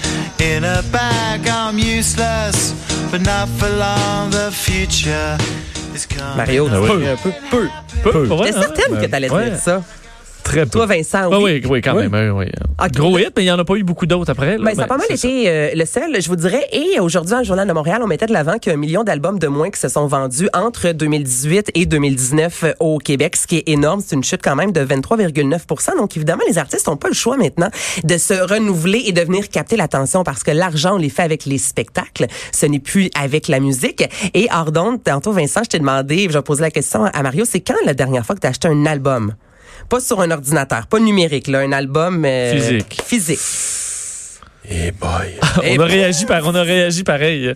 in 0.40 0.64
a 0.64 0.82
bag. 0.92 1.46
I'm 1.48 1.78
useless, 1.78 2.74
but 3.10 3.20
not 3.22 3.48
for 3.58 3.68
long. 3.68 4.30
The 4.30 4.50
future 4.52 5.36
is 5.94 6.06
coming. 6.06 6.36
Mario, 6.36 6.68
Ah 6.72 6.80
oui. 6.80 6.88
peu, 6.88 7.06
un 7.06 7.16
peu, 7.16 7.32
peu. 7.50 7.68
Peu, 8.02 8.24
J'étais 8.46 8.56
hein? 8.56 8.60
certaine 8.62 9.00
que 9.00 9.06
t'allais 9.06 9.30
ouais. 9.30 9.50
dire 9.50 9.58
ça. 9.58 9.82
Très 10.44 10.64
peu. 10.64 10.70
Toi, 10.70 10.86
Vincent, 10.86 11.30
Ah 11.32 11.38
oui. 11.38 11.60
oui, 11.62 11.62
oui, 11.68 11.80
quand 11.80 11.96
Oui. 11.96 12.08
même. 12.08 12.34
oui. 12.36 12.46
Ok. 12.82 12.92
Gros 12.92 13.18
hit, 13.18 13.30
mais 13.36 13.42
il 13.42 13.46
n'y 13.46 13.50
en 13.50 13.58
a 13.58 13.64
pas 13.64 13.74
eu 13.76 13.84
beaucoup 13.84 14.06
d'autres 14.06 14.30
après. 14.30 14.58
là. 14.58 14.64
Ben, 14.64 14.74
ça 14.74 14.82
a 14.82 14.84
Ben, 14.84 14.88
pas 14.88 14.96
mal 14.98 15.06
été 15.10 15.48
euh, 15.48 15.70
le 15.74 15.84
seul, 15.84 16.20
je 16.20 16.28
vous 16.28 16.36
dirais. 16.36 16.66
Et 16.72 16.98
aujourd'hui, 17.00 17.34
le 17.38 17.44
Journal 17.44 17.66
de 17.68 17.72
Montréal, 17.72 18.00
on 18.02 18.06
mettait 18.06 18.26
de 18.26 18.32
l'avant 18.32 18.58
qu'il 18.58 18.70
y 18.70 18.74
a 18.74 18.76
un 18.76 18.80
million 18.80 19.04
d'albums 19.04 19.38
de 19.38 19.46
moins 19.46 19.70
qui 19.70 19.78
se 19.80 19.88
sont 19.88 20.06
vendus 20.06 20.48
entre 20.52 20.92
2018 20.92 21.70
et 21.74 21.86
2019 21.86 22.64
au 22.80 22.98
Québec, 22.98 23.36
ce 23.36 23.46
qui 23.46 23.58
est 23.58 23.68
énorme. 23.68 24.00
C'est 24.04 24.16
une 24.16 24.24
chute 24.24 24.40
quand 24.42 24.56
même 24.56 24.72
de 24.72 24.80
23,9% 24.84 25.96
Donc, 25.96 26.16
évidemment, 26.16 26.42
les 26.48 26.58
artistes 26.58 26.86
n'ont 26.88 26.96
pas 26.96 27.08
le 27.08 27.14
choix 27.14 27.36
maintenant 27.36 27.70
de 28.04 28.18
se 28.18 28.34
renouveler 28.34 29.02
et 29.06 29.12
de 29.12 29.20
venir 29.22 29.48
capter 29.48 29.76
l'attention 29.76 30.24
parce 30.24 30.42
que 30.42 30.50
l'argent, 30.50 30.94
on 30.94 30.98
les 30.98 31.08
fait 31.10 31.22
avec 31.22 31.44
les 31.46 31.58
spectacles. 31.58 32.26
Ce 32.52 32.66
n'est 32.66 32.78
plus 32.80 33.10
avec 33.20 33.48
la 33.48 33.60
musique. 33.60 34.04
Et 34.34 34.48
Ardon, 34.50 34.98
tantôt, 34.98 35.32
Vincent, 35.32 35.60
je 35.64 35.70
t'ai 35.70 35.78
demandé, 35.78 36.26
je 36.28 36.34
vais 36.36 36.42
poser 36.42 36.62
la 36.62 36.70
question 36.70 37.04
à 37.04 37.22
Mario, 37.22 37.44
c'est 37.48 37.60
quand 37.60 37.74
la 37.84 37.94
dernière 37.94 38.24
fois 38.26 38.34
que 38.34 38.40
tu 38.40 38.46
as 38.46 38.50
acheté 38.50 38.68
un 38.68 38.86
album? 38.86 39.34
Pas 39.88 40.00
sur 40.00 40.20
un 40.20 40.30
ordinateur, 40.30 40.86
pas 40.86 40.98
numérique, 40.98 41.48
là, 41.48 41.60
un 41.60 41.72
album 41.72 42.24
euh, 42.24 42.52
Physique. 42.52 43.02
Physique. 43.04 43.40
Eh 44.68 44.92
boy. 44.92 45.34
On, 45.78 45.80
a 45.80 45.84
réagi 45.84 46.24
par, 46.24 46.46
on 46.46 46.54
a 46.54 46.62
réagi 46.62 47.02
pareil. 47.02 47.52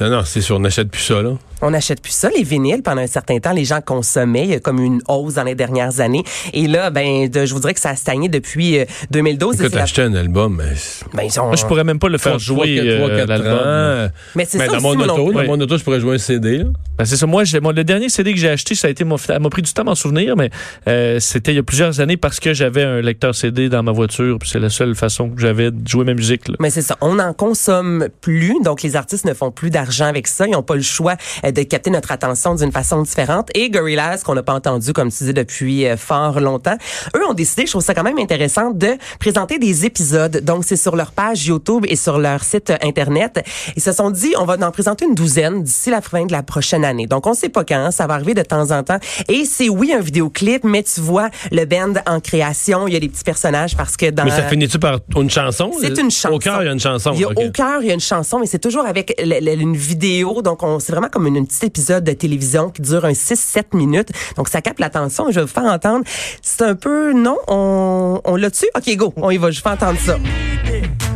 Non, 0.00 0.10
non, 0.10 0.22
c'est 0.24 0.40
sûr, 0.40 0.56
on 0.56 0.60
n'achète 0.60 0.90
plus 0.90 1.02
ça, 1.02 1.20
là. 1.20 1.32
On 1.62 1.70
n'achète 1.72 2.00
plus 2.00 2.12
ça, 2.12 2.30
les 2.34 2.42
vinyles. 2.42 2.82
Pendant 2.82 3.02
un 3.02 3.06
certain 3.06 3.38
temps, 3.38 3.52
les 3.52 3.64
gens 3.64 3.80
consommaient. 3.80 4.44
Il 4.44 4.50
y 4.50 4.54
a 4.54 4.60
comme 4.60 4.80
une 4.80 5.02
hausse 5.08 5.34
dans 5.34 5.42
les 5.44 5.54
dernières 5.54 6.00
années. 6.00 6.24
Et 6.54 6.66
là, 6.66 6.90
ben, 6.90 7.28
de- 7.28 7.44
je 7.44 7.52
vous 7.52 7.60
dirais 7.60 7.74
que 7.74 7.80
ça 7.80 7.90
a 7.90 7.96
stagné 7.96 8.28
depuis 8.28 8.78
euh, 8.78 8.84
2012. 9.10 9.56
Et 9.60 9.64
Écoute, 9.64 9.74
la- 9.74 9.82
acheter 9.82 10.02
un 10.02 10.14
album, 10.14 10.56
mais 10.56 10.74
ben, 11.14 11.24
ils 11.24 11.38
ont- 11.40 11.46
Moi, 11.46 11.56
je 11.56 11.66
pourrais 11.66 11.84
même 11.84 11.98
pas 11.98 12.08
le 12.08 12.18
faire 12.18 12.38
jouer, 12.38 12.78
euh, 12.80 13.26
l'album. 13.26 14.10
Mais 14.34 14.44
c'est 14.48 14.58
Ben, 14.58 14.66
ça 14.70 14.78
dans 14.78 14.88
aussi, 14.88 14.96
mon 14.96 15.04
auto, 15.04 15.32
dans 15.32 15.40
Oui. 15.40 15.46
mon 15.46 15.60
auto, 15.60 15.76
je 15.76 15.84
pourrais 15.84 16.00
jouer 16.00 16.14
un 16.14 16.18
CD, 16.18 16.58
là. 16.58 16.64
Ben, 16.98 17.04
c'est 17.04 17.16
ça. 17.16 17.26
Moi, 17.26 17.42
le 17.44 17.84
dernier 17.84 18.08
CD 18.08 18.32
que 18.32 18.38
j'ai 18.38 18.48
acheté, 18.50 18.74
ça 18.74 18.88
a 18.88 18.90
été, 18.90 19.04
m'a 19.04 19.16
ça 19.18 19.38
m'a 19.38 19.50
pris 19.50 19.62
du 19.62 19.72
temps 19.72 19.82
à 19.82 19.86
m'en 19.86 19.94
souvenir, 19.94 20.36
mais 20.36 20.50
euh, 20.88 21.18
c'était 21.20 21.52
il 21.52 21.56
y 21.56 21.58
a 21.58 21.62
plusieurs 21.62 22.00
années 22.00 22.16
parce 22.16 22.40
que 22.40 22.52
j'avais 22.54 22.82
un 22.84 23.00
lecteur 23.00 23.34
CD 23.34 23.68
dans 23.68 23.82
ma 23.82 23.92
voiture, 23.92 24.38
puis 24.38 24.48
c'est 24.48 24.58
la 24.60 24.70
seule 24.70 24.94
façon 24.94 25.28
que 25.30 25.40
j'avais 25.40 25.70
de 25.70 25.86
jouer 25.86 26.04
ma 26.04 26.14
musique. 26.14 26.48
là. 26.48 26.54
Mais 26.60 26.70
c'est 26.70 26.82
ça. 26.82 26.96
On 27.00 27.16
n'en 27.16 27.32
consomme 27.34 28.08
plus. 28.20 28.54
Donc, 28.64 28.82
les 28.82 28.96
artistes 28.96 29.24
ne 29.24 29.34
font 29.34 29.50
plus 29.50 29.70
d'argent 29.70 30.06
avec 30.06 30.26
ça. 30.26 30.46
Ils 30.46 30.52
n'ont 30.52 30.62
pas 30.62 30.74
le 30.76 30.82
choix 30.82 31.16
euh, 31.44 31.49
de 31.52 31.62
capter 31.62 31.90
notre 31.90 32.12
attention 32.12 32.54
d'une 32.54 32.72
façon 32.72 33.02
différente. 33.02 33.48
Et 33.54 33.70
Gorillaz, 33.70 34.22
qu'on 34.24 34.34
n'a 34.34 34.42
pas 34.42 34.54
entendu, 34.54 34.92
comme 34.92 35.10
tu 35.10 35.24
dis, 35.24 35.34
depuis 35.34 35.86
euh, 35.86 35.96
fort 35.96 36.40
longtemps, 36.40 36.76
eux 37.16 37.26
ont 37.28 37.34
décidé, 37.34 37.66
je 37.66 37.70
trouve 37.72 37.82
ça 37.82 37.94
quand 37.94 38.02
même 38.02 38.18
intéressant, 38.18 38.70
de 38.70 38.96
présenter 39.18 39.58
des 39.58 39.86
épisodes. 39.86 40.38
Donc, 40.44 40.64
c'est 40.64 40.76
sur 40.76 40.96
leur 40.96 41.12
page 41.12 41.46
YouTube 41.46 41.84
et 41.88 41.96
sur 41.96 42.18
leur 42.18 42.42
site 42.44 42.70
euh, 42.70 42.76
Internet. 42.82 43.44
Ils 43.76 43.82
se 43.82 43.92
sont 43.92 44.10
dit, 44.10 44.34
on 44.38 44.44
va 44.44 44.56
en 44.60 44.70
présenter 44.70 45.04
une 45.04 45.14
douzaine 45.14 45.62
d'ici 45.62 45.90
la 45.90 46.00
fin 46.00 46.26
de 46.26 46.32
la 46.32 46.42
prochaine 46.42 46.84
année. 46.84 47.06
Donc, 47.06 47.26
on 47.26 47.34
sait 47.34 47.48
pas 47.48 47.64
quand. 47.64 47.90
Ça 47.90 48.06
va 48.06 48.14
arriver 48.14 48.34
de 48.34 48.42
temps 48.42 48.70
en 48.70 48.82
temps. 48.82 48.98
Et 49.28 49.44
c'est, 49.44 49.68
oui, 49.68 49.92
un 49.92 50.00
vidéoclip, 50.00 50.64
mais 50.64 50.82
tu 50.82 51.00
vois 51.00 51.30
le 51.50 51.64
band 51.64 51.94
en 52.06 52.20
création. 52.20 52.86
Il 52.86 52.94
y 52.94 52.96
a 52.96 53.00
des 53.00 53.08
petits 53.08 53.24
personnages 53.24 53.76
parce 53.76 53.96
que 53.96 54.10
dans... 54.10 54.24
Mais 54.24 54.30
ça 54.30 54.44
finit-tu 54.44 54.78
par 54.78 55.00
une 55.16 55.30
chanson? 55.30 55.70
C'est 55.80 55.98
une 55.98 56.10
chanson. 56.10 56.34
Au 56.34 56.38
cœur, 56.38 56.62
il 56.62 56.66
y 56.66 56.68
a 56.68 56.72
une 56.72 56.80
chanson. 56.80 57.12
Il 57.14 57.20
y 57.20 57.24
a 57.24 57.28
au 57.28 57.50
cœur, 57.50 57.82
il 57.82 57.88
y 57.88 57.90
a 57.90 57.94
une 57.94 58.00
chanson, 58.00 58.38
mais 58.38 58.46
c'est 58.46 58.58
toujours 58.58 58.84
avec 58.84 59.14
une 59.20 59.76
vidéo. 59.76 60.42
Donc, 60.42 60.62
on, 60.62 60.78
c'est 60.78 60.92
vraiment 60.92 61.08
comme 61.08 61.26
une, 61.26 61.39
un 61.40 61.44
petit 61.44 61.66
épisode 61.66 62.04
de 62.04 62.12
télévision 62.12 62.70
qui 62.70 62.82
dure 62.82 63.04
un 63.04 63.12
6-7 63.12 63.74
minutes. 63.74 64.10
Donc, 64.36 64.48
ça 64.48 64.60
capte 64.60 64.80
l'attention. 64.80 65.30
Je 65.30 65.36
vais 65.36 65.42
vous 65.42 65.52
faire 65.52 65.64
entendre. 65.64 66.04
C'est 66.42 66.62
un 66.62 66.74
peu, 66.74 67.12
non, 67.12 67.38
on, 67.48 68.20
on 68.24 68.36
l'a-tu? 68.36 68.66
OK, 68.76 68.96
go. 68.96 69.12
On 69.16 69.30
y 69.30 69.38
va. 69.38 69.50
Je 69.50 69.62
vais 69.62 69.70
entendre 69.70 69.98
ça. 69.98 70.16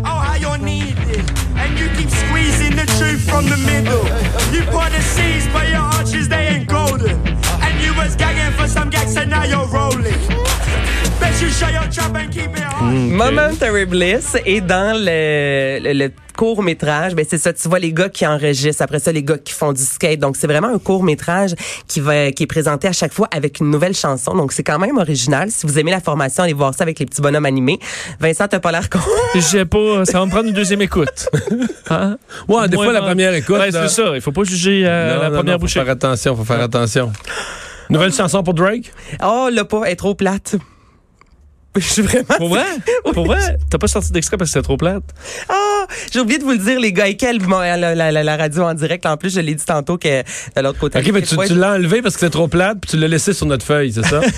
Oh, 0.05 0.25
from 3.35 3.47
the 3.47 3.59
middle. 3.67 4.05
You 4.55 4.63
put 4.71 4.91
the 4.93 5.03
seeds, 5.03 5.47
but 5.53 5.69
your 5.69 5.87
arches, 5.99 6.29
they 6.29 6.47
ain't 6.55 6.69
golden. 6.69 7.17
And 7.65 7.75
you 7.83 7.93
was 7.95 8.15
gagging 8.15 8.53
for 8.57 8.69
some 8.69 8.91
gags, 8.91 9.17
and 9.17 9.31
now 9.31 9.45
you're 9.45 9.67
rolling. 9.67 10.21
Bet 11.21 11.41
you 11.41 11.49
shut 11.51 11.73
your 11.73 11.89
trap 11.91 12.15
and 12.15 12.33
keep 12.33 12.51
it 12.51 12.64
hard. 12.85 12.95
Momentary 13.11 13.87
Bliss 13.87 14.37
et 14.45 14.61
dans 14.61 14.97
le, 14.97 15.79
le, 15.83 15.93
le 15.93 16.11
court 16.37 16.63
métrage, 16.63 17.15
ben 17.15 17.25
c'est 17.29 17.39
ça, 17.39 17.53
tu 17.53 17.69
vois 17.69 17.79
les 17.79 17.93
gars 17.93 18.09
qui 18.09 18.27
enregistrent, 18.27 18.83
après 18.83 18.99
ça 18.99 19.13
les 19.13 19.23
gars 19.23 19.39
qui 19.39 19.53
font 19.53 19.73
du 19.73 19.83
skate. 19.83 20.19
Donc 20.19 20.37
c'est 20.37 20.47
vraiment 20.47 20.69
un 20.69 20.79
court 20.79 21.05
métrage 21.05 21.55
qui 21.87 22.01
va 22.01 22.33
qui 22.33 22.43
est 22.43 22.47
présenté 22.47 22.89
à 22.89 22.93
chaque 22.93 23.13
fois 23.13 23.29
avec 23.31 23.61
une 23.61 23.71
nouvelle 23.71 23.95
chanson. 23.95 24.35
Donc 24.35 24.53
c'est 24.53 24.65
quand 24.65 24.79
même 24.79 24.99
original. 24.99 25.51
Si 25.51 25.67
vous 25.67 25.79
aimez 25.79 25.91
la 25.91 26.01
formation, 26.01 26.43
allez 26.43 26.53
voir 26.53 26.75
ça 26.75 26.83
avec 26.83 26.99
les 26.99 27.07
petits 27.07 27.23
bonhommes 27.23 27.47
animés. 27.47 27.79
Vincent, 28.21 28.49
t'as 28.49 28.61
pas 28.61 28.73
l'air 28.73 28.91
con. 28.91 28.99
J'ai 29.35 29.65
pas, 29.65 30.05
ça 30.05 30.19
va 30.19 30.27
me 30.27 30.31
prendre 30.31 30.49
une 30.49 30.55
deuxième 30.55 30.83
écoute. 30.83 31.29
Hein? 31.91 32.17
Ouais, 32.49 32.67
des 32.67 32.77
fois, 32.77 32.93
la 32.95 33.03
première 33.03 33.35
écoute. 33.35 33.57
Ouais, 33.57 33.71
c'est 33.71 33.89
ça. 33.89 34.13
Il 34.15 34.23
faut 34.23 34.33
pas 34.33 34.45
juger 34.45 34.85
euh, 34.87 35.17
Non, 35.17 35.23
la 35.23 35.29
non, 35.29 35.37
première 35.37 35.55
non, 35.57 35.61
bouchée. 35.61 35.81
Faut 35.81 35.85
faire 35.85 35.93
attention, 35.93 36.35
faut 36.35 36.45
faire 36.45 36.61
attention. 36.63 37.13
Nouvelle 37.91 38.13
chanson 38.13 38.43
pour 38.43 38.55
Drake? 38.55 38.91
Oh, 39.23 39.51
là 39.53 39.65
pas, 39.67 39.83
elle 39.85 39.93
est 39.93 39.97
trop 39.97 40.15
plate. 40.15 40.57
Je 41.79 41.81
suis 41.89 42.03
vraiment. 42.03 42.25
Pour 42.39 42.49
vrai? 42.49 42.65
Pour 43.13 43.27
vrai? 43.27 43.57
T'as 43.69 43.79
pas 43.79 43.89
sorti 43.89 44.13
d'extrait 44.13 44.37
parce 44.37 44.51
que 44.51 44.55
c'était 44.55 44.65
trop 44.65 44.77
plate? 44.77 45.03
Ah, 45.49 45.87
j'ai 46.13 46.21
oublié 46.21 46.39
de 46.39 46.45
vous 46.45 46.53
le 46.53 46.59
dire, 46.59 46.79
les 46.79 46.93
gars. 46.93 47.09
Et 47.09 47.17
quelle, 47.17 47.39
bon, 47.41 47.59
la, 47.59 47.77
la, 47.77 48.13
la, 48.13 48.23
la 48.23 48.37
radio 48.37 48.63
en 48.63 48.75
direct, 48.75 49.05
en 49.07 49.17
plus, 49.17 49.35
je 49.35 49.41
l'ai 49.41 49.55
dit 49.55 49.65
tantôt 49.65 49.99
que 49.99 50.23
de 50.23 50.61
l'autre 50.63 50.79
côté. 50.79 51.01
OK, 51.01 51.11
mais 51.13 51.23
tu, 51.23 51.37
tu 51.37 51.55
l'as 51.55 51.73
enlevé 51.75 52.01
parce 52.01 52.15
que 52.15 52.21
c'est 52.21 52.31
trop 52.31 52.47
plate, 52.49 52.79
puis 52.81 52.91
tu 52.93 52.97
l'as 52.97 53.09
laissé 53.09 53.33
sur 53.33 53.47
notre 53.47 53.65
feuille, 53.65 53.93
c'est 53.93 54.05
ça? 54.07 54.21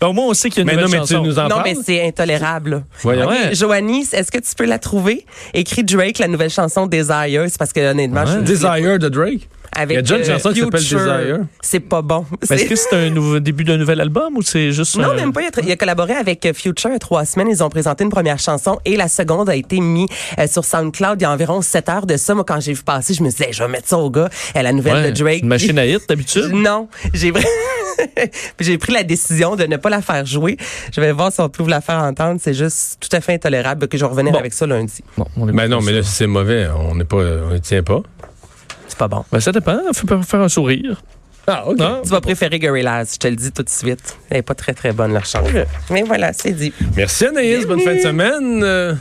Ben, 0.00 0.06
au 0.08 0.12
moins, 0.14 0.26
on 0.28 0.34
sait 0.34 0.48
qu'il 0.48 0.58
y 0.58 0.60
a 0.60 0.62
une 0.62 0.66
mais 0.68 0.76
non, 0.82 0.86
nouvelle 0.88 1.00
mais 1.00 1.06
tu 1.06 1.12
chanson. 1.14 1.26
nous 1.26 1.38
en 1.38 1.42
Non, 1.42 1.48
parles? 1.56 1.62
mais 1.64 1.76
c'est 1.84 2.06
intolérable. 2.06 2.70
là. 2.70 2.82
Voyons. 3.02 3.24
Ok, 3.26 3.30
Ouais. 3.30 3.54
Joanie, 3.54 4.06
est-ce 4.12 4.30
que 4.32 4.38
tu 4.38 4.54
peux 4.56 4.64
la 4.64 4.78
trouver? 4.78 5.26
Écrit 5.52 5.84
Drake, 5.84 6.18
la 6.18 6.28
nouvelle 6.28 6.48
chanson 6.48 6.86
Desire. 6.86 7.44
C'est 7.48 7.58
parce 7.58 7.72
que 7.74 7.80
honnêtement, 7.90 8.24
je 8.24 8.38
Desire 8.38 8.98
de 8.98 9.08
Drake? 9.10 9.48
Avec 9.76 9.94
Il 9.94 9.96
y 9.96 9.98
a 9.98 10.02
déjà 10.02 10.16
une 10.16 10.22
euh, 10.22 10.38
chanson 10.38 10.52
qui 10.52 10.60
s'appelle 10.60 10.80
Desire. 10.80 11.38
C'est 11.60 11.80
pas 11.80 12.02
bon. 12.02 12.24
Est-ce 12.50 12.64
que 12.64 12.76
c'est 12.76 12.94
un 12.96 13.10
nouveau 13.10 13.38
début 13.40 13.64
d'un 13.64 13.76
nouvel 13.76 14.00
album 14.00 14.36
ou 14.36 14.42
c'est 14.42 14.72
juste 14.72 14.96
Non, 14.96 15.10
un- 15.10 15.14
même 15.14 15.32
pas. 15.32 15.42
Il 15.42 15.46
a, 15.46 15.50
il 15.64 15.72
a 15.72 15.76
collaboré 15.76 16.14
avec 16.14 16.46
Future 16.54 16.90
il 16.90 16.94
y 16.94 16.96
a 16.96 16.98
trois 16.98 17.24
semaines. 17.24 17.48
Ils 17.48 17.62
ont 17.62 17.68
présenté 17.70 18.04
une 18.04 18.10
première 18.10 18.38
chanson 18.38 18.78
et 18.84 18.96
la 18.96 19.08
seconde 19.08 19.48
a 19.48 19.54
été 19.56 19.80
mise 19.80 20.08
euh, 20.38 20.46
sur 20.46 20.64
SoundCloud 20.64 21.20
il 21.20 21.22
y 21.22 21.26
a 21.26 21.30
environ 21.30 21.62
7 21.62 21.88
heures 21.88 22.06
de 22.06 22.16
ça. 22.16 22.34
Moi, 22.34 22.44
quand 22.44 22.60
j'ai 22.60 22.72
vu 22.74 22.82
passer, 22.82 23.14
je 23.14 23.22
me 23.22 23.30
disais, 23.30 23.48
je 23.52 23.62
vais 23.62 23.68
mettre 23.68 23.88
ça 23.88 23.98
au 23.98 24.10
gars. 24.10 24.28
Euh, 24.56 24.62
la 24.62 24.72
nouvelle 24.72 24.94
Ouais, 24.94 25.10
de 25.12 25.16
Drake. 25.22 25.42
Une 25.42 25.48
machine 25.48 25.78
à 25.78 25.86
hit 25.86 26.08
d'habitude? 26.08 26.50
Non, 26.52 26.88
j'ai 27.14 27.32
j'ai 28.60 28.78
pris 28.78 28.92
la 28.92 29.02
décision 29.02 29.56
de 29.56 29.64
ne 29.64 29.76
pas 29.76 29.88
la 29.90 30.02
faire 30.02 30.24
jouer. 30.26 30.56
Je 30.94 31.00
vais 31.00 31.12
voir 31.12 31.32
si 31.32 31.40
on 31.40 31.48
peut 31.48 31.62
vous 31.62 31.68
la 31.68 31.80
faire 31.80 31.98
entendre. 32.02 32.38
C'est 32.42 32.54
juste 32.54 32.98
tout 33.00 33.14
à 33.16 33.20
fait 33.20 33.34
intolérable 33.34 33.88
que 33.88 33.96
je 33.98 34.04
Bon. 34.10 34.34
avec 34.34 34.52
ça 34.52 34.66
lundi. 34.66 35.04
Bon, 35.16 35.24
on 35.36 35.48
est 35.48 35.52
Ben 35.52 35.68
non, 35.68 35.80
mais 35.80 35.92
là, 35.92 36.02
si 36.02 36.10
c'est 36.10 36.26
mauvais, 36.26 36.66
on 36.68 36.94
n'est 36.96 37.04
pas, 37.04 37.16
on 37.18 37.50
ne 37.52 37.58
tient 37.58 37.82
pas. 37.82 38.00
Pas 39.00 39.08
bon. 39.08 39.24
Ben, 39.32 39.40
ça 39.40 39.50
dépend. 39.50 39.78
Faut 39.94 40.06
pas 40.06 40.20
faire 40.20 40.40
un 40.42 40.50
sourire. 40.50 41.00
Ah, 41.46 41.66
OK. 41.66 41.78
Non? 41.78 42.02
Tu 42.04 42.10
vas 42.10 42.20
préférer 42.20 42.58
Gorillaz, 42.58 43.14
je 43.14 43.18
te 43.18 43.28
le 43.28 43.34
dis 43.34 43.50
tout 43.50 43.62
de 43.62 43.68
suite. 43.70 44.18
Elle 44.28 44.36
est 44.36 44.42
pas 44.42 44.54
très 44.54 44.74
très 44.74 44.92
bonne 44.92 45.14
leur 45.14 45.24
chanson. 45.24 45.50
Mais 45.90 46.02
voilà, 46.02 46.34
c'est 46.34 46.52
dit. 46.52 46.70
Merci 46.94 47.24
Anaïs, 47.24 47.66
bonne 47.66 47.80
fin 47.80 47.94
de 47.94 48.00
semaine. 48.00 48.62
Euh, 48.62 48.94